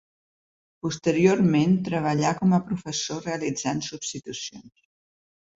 [0.85, 4.75] Posteriorment treballà com a professor realitzant substitucions.